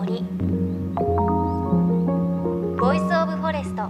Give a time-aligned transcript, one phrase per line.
[0.00, 0.24] 森。
[2.78, 3.82] ボイスオブフォレスト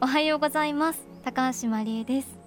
[0.00, 1.04] おはようございます。
[1.24, 2.38] 高橋真理恵です。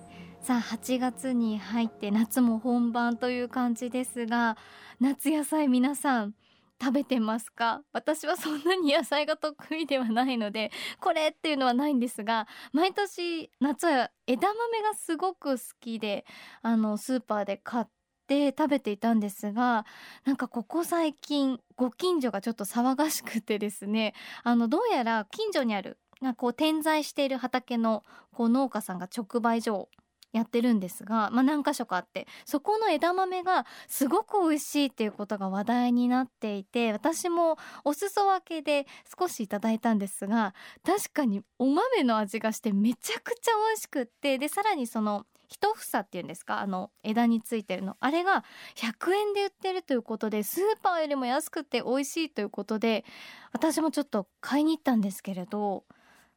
[0.41, 4.55] さあ8月に入って夏も本番という感じですが
[5.01, 6.33] 夏野菜皆さん
[6.81, 7.81] 食べてますか？
[7.91, 16.25] 私はそんなに野菜が得意ではないのでこれっていうのはないんですが毎年夏は枝豆がすごく好きで
[16.61, 17.85] あのスーパーで買っ
[18.27, 19.85] て食べていたんですが
[20.23, 29.89] なんかここ最近ご近所がちょっと騒がしくてですねあのどうやら近所にあるなんかこう点在している畑のこう農家さんが直売所を
[30.31, 38.87] やってるんですが、まあ、何箇所かあってそこの枝豆がすごく美味しいっていうことが話題になっていて私もお裾分けで
[39.19, 40.53] 少しいただいたんですが
[40.85, 48.43] 確かにお豆の味がしてめちゃくちゃ美味しくってでさらにその一房っていうんですかあの枝についてるのあれが
[48.75, 53.03] 100円で売ってるということでスーパーよりも安くて美味しいということで
[53.51, 55.83] 私もちょっと買いに行ったんですけれど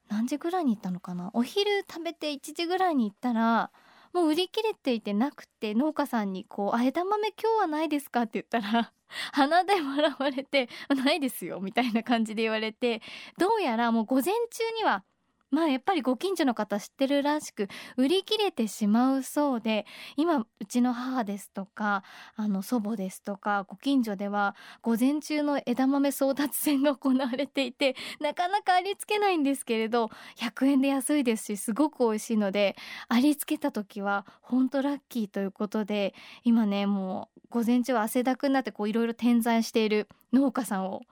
[0.09, 3.71] 何時ぐらいに行ったのかなお昼食べて1時ぐらいに行ったら
[4.13, 8.93] もう売り切れていてなくて農家さんにこう「あ枝豆今日はないですか?」って言ったら
[9.33, 13.03] 鼻で笑われて「ないですよ」みたいな感じで言われて
[13.39, 14.31] どうやらもう午前中
[14.77, 15.05] には
[15.53, 19.85] まあやっぱりご近所の方知ってるらしく売り切れてしまうそうで
[20.17, 22.03] 今うちの母ですとか
[22.37, 32.75] あの祖母ですとかご近所では午前中の枝豆争奪戦が行われていてなかなかありつけないんですけれど100円で安いですしすごく美味しいので
[33.09, 41.03] ありつけた時はほんとラッキーということで今ねもう午前中は汗だくになっていろいろ点在している農家さんを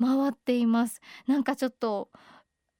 [0.00, 1.02] 回っています。
[1.26, 2.08] なんかちょっと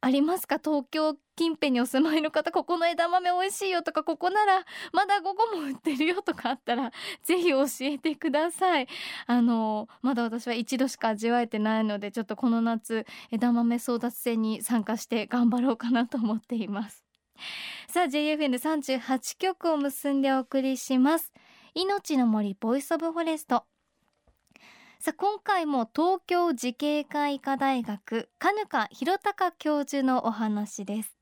[0.03, 0.59] ありますか？
[0.59, 6.91] 東京近辺にお住まいの方ここの枝豆美味しいよとかここならまだ午後も売ってるよとかあったら
[7.23, 8.89] ぜひ教えてください。
[9.27, 17.05] あのまだ私は一度しか味わえてないのでちょっとこの夏枝豆争奪戦に参加して頑張ろうかなと思っています。
[17.89, 21.33] さあ JFN38 局を結んでお送りします。
[21.75, 23.65] 命の森ボイスオブフォレスト。
[25.03, 31.17] さあ今回も東京慈恵会医科大学嘉糠洋陸教授のお話です。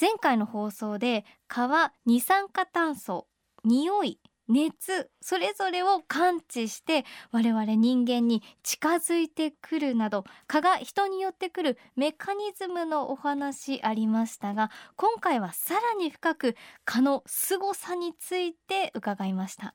[0.00, 3.26] 前回の放送で蚊は二酸化炭素
[3.64, 4.18] 匂い
[4.48, 16.56] 熱それぞれを感知して我々人間に近づいてくるなど蚊が人によってくるメカニズムのお話ありましたが今回はさらに深く
[16.86, 19.74] 蚊の凄さについて伺いました。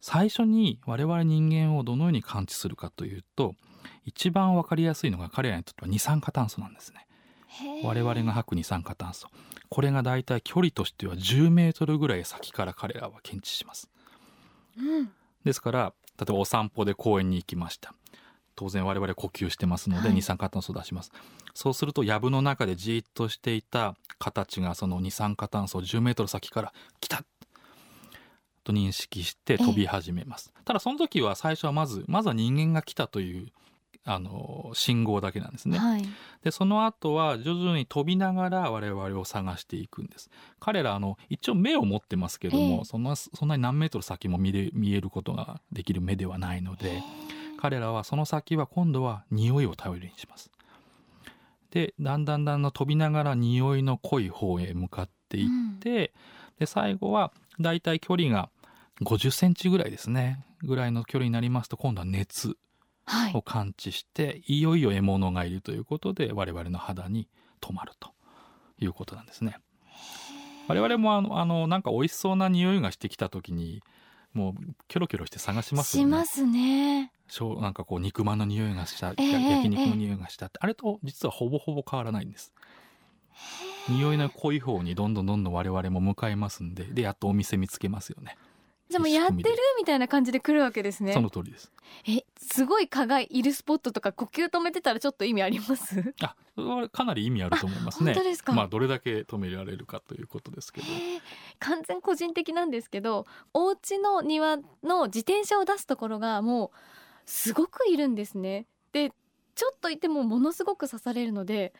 [0.00, 3.54] 最初に我々人間をどのように感知するかというと
[4.04, 7.06] 一番わかりやすいのが彼らにとっては二酸化炭素なんですね。
[7.84, 9.28] 我々が吐く二酸化炭素。
[9.68, 13.90] これがだいたい距離としては10メートルぐらい先から彼らは検知します、
[14.78, 15.10] うん、
[15.44, 17.94] ですから例えばお散歩で公園に行きました。
[18.54, 27.22] 当然我々呼吸してますので二酸化炭素を出します、はい、そうすると藪の中でじっとしていた形がその二酸化炭素を10メートル先から来た
[28.66, 30.52] と認識して飛び始めます。
[30.64, 33.52] ただその時は最初はまずまずは人間が来たという
[34.04, 36.02] あの信号だけなんですね、はい、
[36.44, 40.30] でその後は徐々に飛びながら我々を探していくんです。
[40.60, 47.02] 彼らあの一応目を持ってますけども、そんなそんなに何メートル先も見れ見えることができる目ではないので
[47.58, 50.50] 彼らはその先は今度は匂いを頼りにします。
[51.70, 58.50] でだんだんだんだん飛びながら匂いの濃い方へ向かっていって、うん、で最後はだいたい距離が
[59.02, 62.56] 50センチぐらいですねぐらいの距離になりますと今度は熱
[63.34, 67.28] を感知して、はい、いよいよ獲物がいるということで我々の肌に
[67.60, 68.10] 止まると
[68.78, 69.58] いうことなんですね。
[70.68, 73.82] 我々もあのあのなんか美味しそうな匂いがしてきた時に
[74.32, 74.54] もう
[74.88, 76.10] キョロキョロして探しますよね。
[76.10, 77.12] しますね。
[77.60, 82.52] なんかこう肉まんの匂いがした、えー、焼肉の匂いがしたって、あれと実はほぼほぼ変わらないんです。
[83.88, 88.36] 匂いの濃い方にどんどんどんどん我々も向かいますんででやっとお店見つけますよね。
[88.88, 89.42] じゃもやってる
[89.78, 91.12] みたいな感じで来るわけですね。
[91.12, 91.72] その通りです。
[92.08, 96.14] えすごい蚊がいるスポットとか呼吸止めてたらちょっと意味あります？
[96.22, 96.36] あ
[96.92, 98.14] かなり意味あると思いますね。
[98.14, 98.52] 本当ですか？
[98.52, 100.86] まあどれだけ止められるかということですけど。
[101.58, 106.70] 完全個人的なんですけどお家の庭の自転車を出すところがもう
[107.24, 108.66] すごくいるんですね。
[108.92, 109.10] で
[109.54, 111.72] ちょっといてもものすごく刺されるので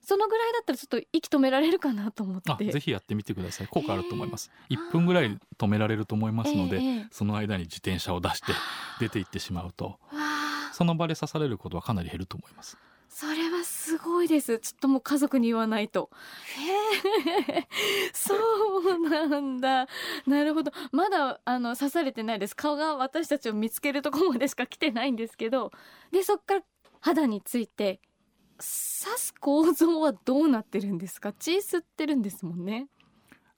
[0.00, 2.70] そのぐらいだったらちょっと息止められるかなと思って。
[2.70, 3.66] ぜひやってみてください。
[3.66, 4.50] 効果あると思います。
[4.70, 8.52] 1分ぐらい止められると思いますので、えー、その間に自転車を出して
[9.00, 9.98] 出て行ってしまうと
[10.72, 12.78] その場で刺されることはかなり減ると思います。
[13.08, 14.58] それはすすごいです。
[14.58, 16.10] ちょっともう家族に言わないと。
[16.58, 17.68] へえ
[18.12, 19.88] そうなんだ。
[20.26, 20.72] なるほど。
[20.92, 22.54] まだあの刺されてないです。
[22.54, 25.72] 顔が私たちを見つけるところまでしか来てないんですけど。
[26.10, 26.62] でそっから
[27.00, 28.00] 肌について
[28.58, 31.32] 刺す構造はどうなってるんですか？
[31.32, 32.88] 血吸ってるんですもんね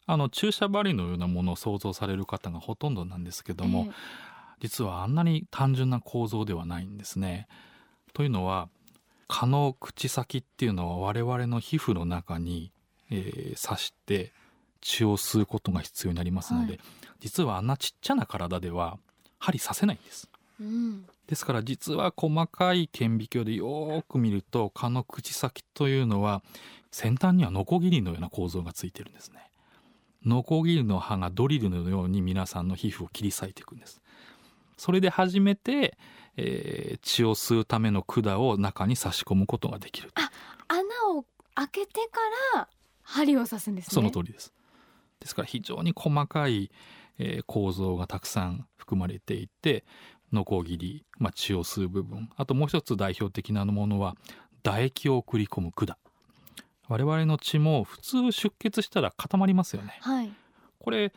[0.06, 3.93] あの注射針のようなものを想像される方がほとんどなんですけども、えー、
[4.61, 7.47] 実はあんなに単純な構造ではないんですね。
[8.12, 8.69] というのは
[9.29, 12.73] 蚊の口先っていうのは我々の皮膚の中に、
[13.11, 14.32] えー、刺して
[14.81, 16.81] 血を吸うことが必要になりますので、はい、
[17.20, 18.99] 実はあんなちっちゃな体では
[19.38, 20.29] 針刺せないんです。
[20.60, 26.42] うん、ですから実は細かい顕微鏡でよく見ると蚊の口先というのは
[26.90, 29.50] 先端にはノコギリのような構造がついてるんですね。
[30.24, 34.02] ノコギリの刃がドリルのように皆さんの皮膚を切り裂いていくんです。
[34.76, 35.96] それで初めて、
[36.36, 40.10] えー、血を吸うための管を中に差し込むことができる。
[40.14, 40.30] あ、
[40.68, 40.82] 穴
[41.16, 41.24] を
[41.54, 42.20] 開けてか
[42.56, 42.68] ら
[43.02, 43.94] 針を刺すんですね。
[43.94, 44.52] その通りです。
[45.20, 46.70] ですから非常に細かい、
[47.18, 49.84] えー、構造がたくさん含まれていて、
[50.32, 54.17] ノコギリ、まあ、血を吸う部分、あともう一つ代表的なものは
[54.62, 55.97] 唾液を送り込む管。
[56.91, 60.32] 我々の血も普通出血したら固まりますよね、はい、
[60.81, 61.12] これ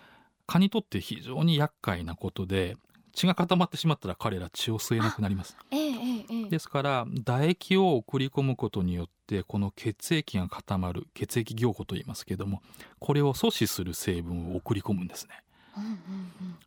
[0.46, 2.78] 蚊にとって非常に厄介なことで
[3.12, 12.62] 血が固まってしまったら彼ら血を吸えなくなります、えええ、ですから唾液を送り込むことによってこの血液が固まる血液凝固と言いますけども
[13.00, 15.42] これを阻止する成分を送り込むんですね、
[15.76, 15.98] うんうんうん、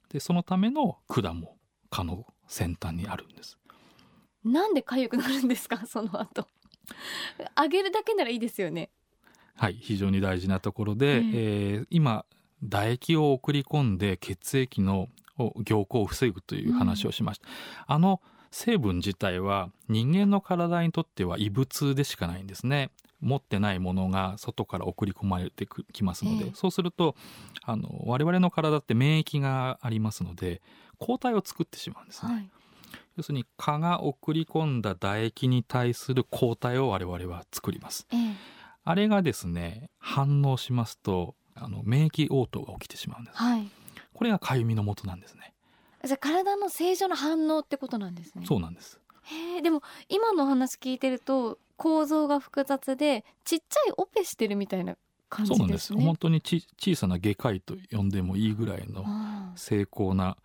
[0.08, 1.56] でそのための管も
[1.90, 3.58] 蚊の先端にあるんです。
[4.44, 5.84] なんで痒くなるんですか？
[5.86, 6.46] その後。
[7.54, 8.90] あげるだけならいいですよね。
[9.56, 12.26] はい非常に大事なところで、えー、えー、今
[12.62, 15.08] 唾液を送り込んで血液の
[15.64, 17.54] 凝固を防ぐという話をしました、うん、
[17.86, 18.20] あの
[18.56, 22.90] 成分自体は人間の体にとっては異物でしかないんですね。
[23.20, 27.16] 持ってないものが外から送り込まれてきますので、えー、そうすると
[27.64, 30.62] あの我々の体って免疫がありますので
[30.98, 32.50] 抗体を作ってしまうんですね、はい。
[33.16, 38.34] 要するに蚊が送り込んだ唾液に対する抗体を我々は作ります、ええ、
[38.84, 43.68] あれがですね反応しますとあの免疫応答が起きてしまうんです、はい、
[44.14, 45.52] これが痒みの元なんですね
[46.04, 48.44] じゃあ体の正常な反応ってことなんですね。
[48.46, 49.00] そうなんです。
[49.22, 54.96] へえでも今の話聞いてると構造が複雑でちっちゃいオペしてるみたいな
[55.28, 55.58] 感じですね。
[55.58, 55.94] そうなんです。
[55.94, 59.04] 本当にち小さな外科医と呼んでもいいぐらいの
[59.56, 60.36] 精巧な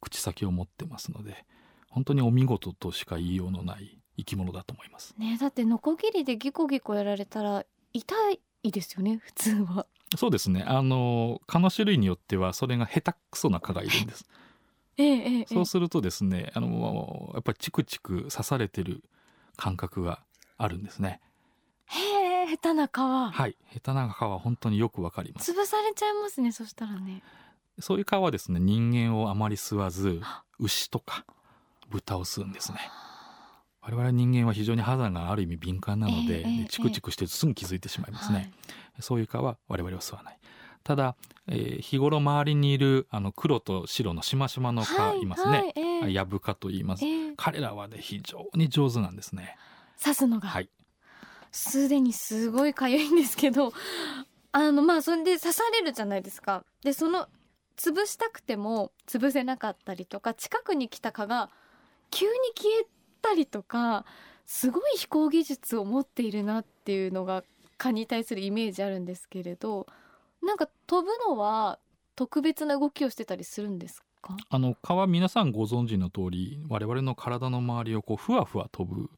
[0.00, 1.44] 口先を持ってますので
[1.90, 5.14] 本当にお見事としか言いようのない生き物だと思います。
[5.18, 8.14] ねだってノコギリでギコギコやられたら痛
[8.62, 9.86] いですよね普通は。
[10.16, 10.64] そうですね。
[10.66, 14.26] あの蚊の種類によってはそれが下手くそな蚊がいるんです。
[15.46, 19.02] そうするとですねあのやっぱりチクチク刺されてる
[19.56, 20.20] 感覚が
[20.56, 21.20] あるんですね。
[21.86, 23.30] へえ下手な蚊は。
[23.30, 25.52] はい下手な蚊は本当によくわかります。
[25.52, 27.22] 潰されちゃいますねそしたらね。
[27.78, 30.20] そういう蚊はですね人間をあまり吸わず
[30.58, 31.24] 牛とか
[31.88, 32.78] 豚を吸うんですね。
[33.80, 38.52] 我々人間は非常に肌がある意味敏感なので、えー、チクチクしてすぐ気づいてしまいますね、
[38.96, 40.38] えー、そういう蚊は我々は吸わない
[40.88, 47.04] ただ、えー、日頃周りにいるあの黒と白のしましまの蚊いますね、はいはい、ヤブ蚊と言います、
[47.36, 49.58] 彼らはね非常に上手なんですね。
[50.02, 50.48] 刺すのが。
[50.48, 50.70] はい。
[51.52, 53.74] すでにすごい痒いんですけど
[54.52, 56.64] あのまあそれで刺されるじゃないですか。
[56.82, 57.26] でその
[57.76, 61.50] 潰したくても潰せなかったりとか近くに来た蚊が
[62.10, 62.86] 急に消え
[63.20, 64.06] たりとか
[64.46, 67.44] すごい飛行技術を持っているなっていうのが
[67.76, 69.86] 蚊に対するイメージあるんですけれど
[70.42, 71.78] なんか飛ぶのは
[72.16, 74.36] 特別な動きをしてたりするんですか？
[74.50, 79.10] あの蚊は皆さんご存知の通り我々の体の周りをこうふわふわ飛ぶ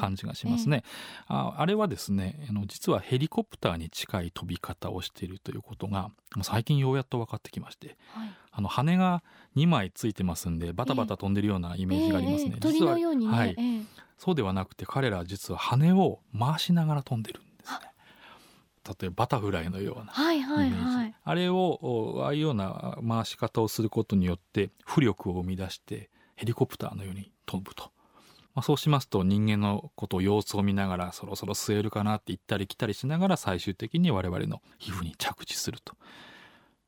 [0.00, 0.84] 感じがしますね、はい
[1.30, 1.32] え。
[1.32, 6.10] ー、ああれはですねあの実はヘリコプターに近い飛び方をしているということが
[6.42, 9.22] 最近ようやっと分かってきまして、はい、あの羽が
[9.56, 13.56] 2枚ついてますんでバタバタ飛んでるようなイメージがありますね、えー、鳥のようにね、はい、
[14.18, 17.40] そうではなくて彼らは実は羽を回しながら飛んでる。
[17.40, 17.47] んですね
[18.88, 20.70] 例えばバタフライのようなイメージ、はい。
[20.70, 27.92] はいはい、あれをああいうような回し方をすることによって浮力を生み出してヘリコプターのように飛ぶと。
[28.54, 35.94] まあ、そうしますと人間のことを様子を見ながらそろそろ吸えるかなって行ったり来たりしながら最終的に我々の皮膚に着地すると。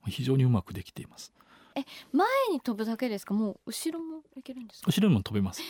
[0.07, 1.33] 非常にうまくできています。
[1.76, 3.35] え前に飛ぶだけですか？
[3.35, 4.87] もう後ろもいけるんですか？
[4.88, 5.62] 後ろにも飛べます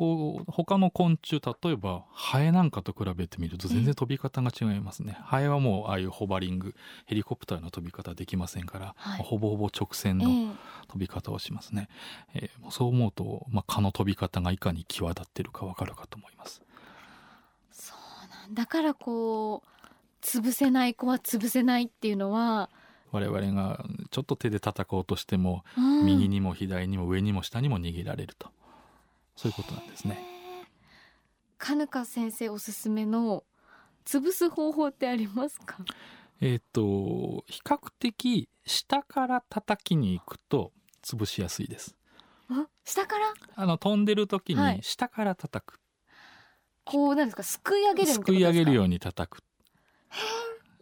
[0.00, 10.54] こう他の昆虫例えばハエなんかと比べてみると全然飛び方が違いますね、ハエはもうああいうホバリングヘリコプターの飛び方できませんから、はい、ほぼほぼ直線の
[10.88, 11.90] 飛び方をしますね、
[12.32, 16.62] えー、えー、そう思うと、まあ、蚊の飛び方がいかに際立ってるかわかるかと思います。
[17.70, 18.64] そうなんだ。
[18.64, 22.70] からこう潰せない子は潰せないっていうのは
[23.12, 28.48] 我々がちょっと手で叩こうとしても、うん、右にも左にも上にも下にも握られると
[29.36, 30.18] そういうことなんですね。
[31.58, 33.44] かぬか先生おすすめの
[34.04, 35.78] 潰す方法ってありますか？
[36.40, 40.72] えっ、ー、と比較的下から叩きに行くと
[41.02, 41.96] 潰しやすいです。
[42.84, 43.34] 下から？
[43.56, 45.80] あの飛んでる時に下から叩く、はい、
[46.84, 47.42] こうなんですか？
[47.42, 49.42] すくい上げるすくい上げるように叩く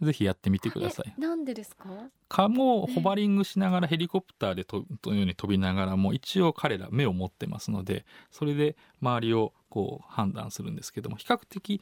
[0.01, 1.21] ぜひやってみてください。
[1.21, 1.89] なんでですか？
[2.29, 11.81] 蚊もホバリングしながらヘリコプターでとのように飛びながらも一応彼ら目を持ってますのでそれで周りをこう判断するんですけども比較的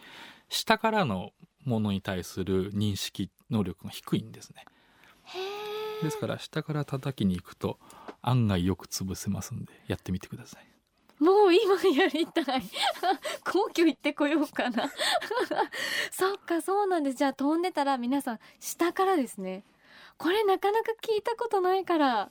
[0.48, 1.32] 下からの
[1.64, 4.64] ものに対する認識能力が低いんですね。
[6.02, 7.78] ですから下から叩きに行くと
[8.22, 10.66] 案外よく潰せますんでやってみてください。
[11.48, 12.62] う今やりたい。
[13.44, 14.90] 皇居行ってこようかな。
[16.10, 17.16] そっかそうなんです。
[17.16, 19.64] じゃあ飛んでたら皆さん下からですね。
[20.18, 22.30] これなかなか聞いたことないから。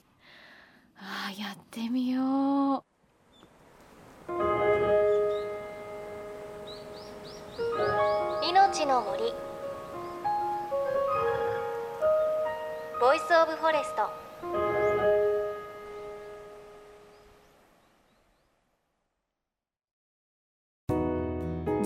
[0.98, 2.96] あやってみよう。
[8.42, 9.32] 命の森。
[12.98, 14.75] ボイスオブフォレスト。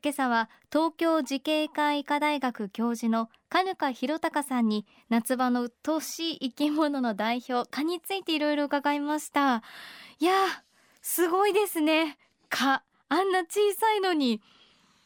[0.00, 9.62] 今朝は東京慈恵会医科大学教授の嘉糠洋陸さんに夏場の鬱陶しい生き物の代表蚊についていろいろ伺いました。
[10.20, 10.32] いや
[11.02, 12.16] すごいですね。
[12.48, 14.40] 蚊あんな小さいのに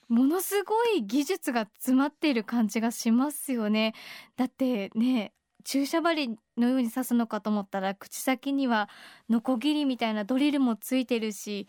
[0.09, 3.95] ものすごい技術が詰まっている感じがしますよね。
[4.37, 5.33] だってね
[5.65, 8.91] 注射針のように刺すのかと思ったら口先には
[9.31, 11.67] ノコギリみたいなドリルもついてるし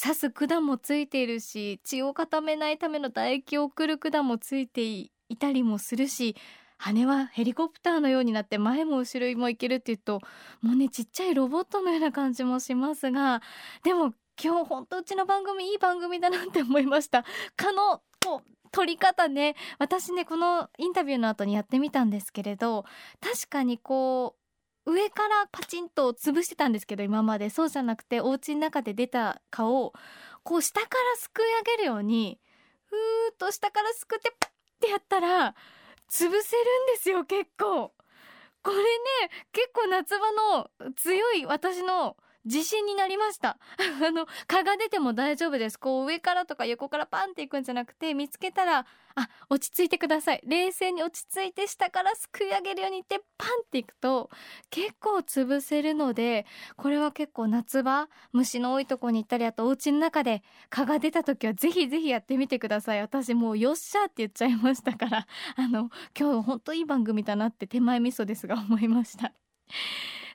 [0.00, 6.36] 刺す管もついているし血を固めないための唾液を送る管もついていたりもするし
[6.76, 10.20] 羽はヘリコプターのようになって前も後ろも行けるって言うと
[10.60, 13.42] もうねちっちゃいロボットのような感じもしますが
[13.84, 17.24] でも今日ほんとうちの番組いい番組だなって思いました。
[17.56, 19.54] 蚊のこう取り方ね。
[19.78, 22.84] 私ねこのインタビューの後にやってみたんですけれど
[23.20, 24.43] 確かにこう
[24.86, 29.92] 上からパチンと潰してたんですけど今までそうじゃなくてお家の中で出た蚊を
[30.42, 32.38] こう下からすくい上げるように
[32.86, 34.50] ふーっと下からすくってパッ
[34.80, 35.54] てやったら
[36.10, 36.42] 潰せるんで
[37.00, 37.92] すよ結構。
[38.62, 38.82] これね
[39.52, 43.58] 結構夏場の強い私の自信になりました。
[44.06, 45.78] あの蚊が出ても大丈夫です。
[45.78, 48.86] こう上からとか横からパンっていくんじゃなくて見つけたら
[49.16, 50.40] あ落ち着いてください。
[50.44, 54.30] 冷静に落ち着いて下からすくい上げるようにってパンっていくと
[54.70, 56.46] 結構潰せるので
[56.76, 63.00] これは結構夏場虫の多いとこに行ったりあとお家の中で蚊が出た時はぜひぜひやってみてください。
[63.00, 65.26] 私もうよっしゃって言っちゃいましたから。
[65.56, 69.32] あの今日ほんといい番組だなって手前味噌ですが思いました。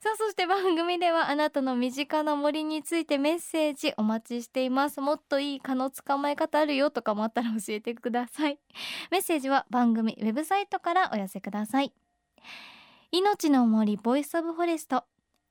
[0.01, 5.01] さあそして番組ではあなたの身近な森についてメッセージお待ちしています。
[5.01, 8.59] もっといい蚊の捕まえ方あるよとかもあったら教えてください。
[9.11, 11.91] メッセージは番組ウェブサイトからお寄せください。
[13.11, 15.03] 命の森ボイスオブフォレスト。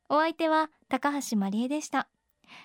[0.09, 2.09] お相手は高橋真理恵でした。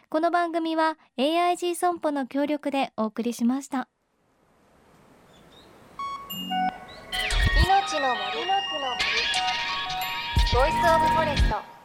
[0.08, 3.90] この番組は AIG 損保の協力でお送りしました。
[7.68, 8.53] 命の森の森
[10.54, 11.83] ボイスオブフォレスト。